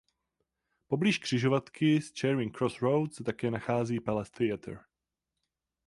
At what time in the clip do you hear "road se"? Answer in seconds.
2.81-3.23